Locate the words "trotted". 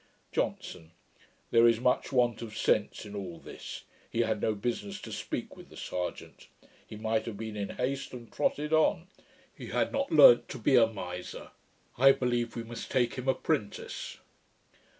8.33-8.73